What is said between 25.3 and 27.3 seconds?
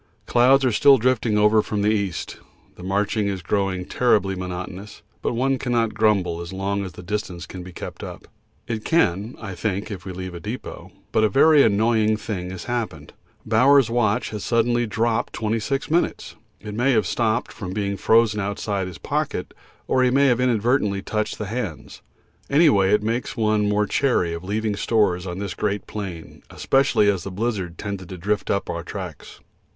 this great plain, especially as the